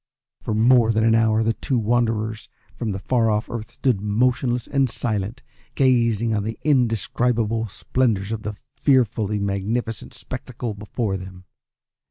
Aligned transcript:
For 0.41 0.55
more 0.55 0.91
than 0.91 1.03
an 1.03 1.13
hour 1.13 1.43
the 1.43 1.53
two 1.53 1.77
wanderers 1.77 2.49
from 2.75 2.89
the 2.89 2.97
far 2.97 3.29
off 3.29 3.51
Earth 3.51 3.69
stood 3.69 4.01
motionless 4.01 4.65
and 4.65 4.89
silent, 4.89 5.43
gazing 5.75 6.33
on 6.35 6.43
the 6.43 6.57
indescribable 6.63 7.67
splendours 7.67 8.31
of 8.31 8.41
the 8.41 8.55
fearfully 8.77 9.37
magnificent 9.37 10.15
spectacle 10.15 10.73
before 10.73 11.17
them. 11.17 11.45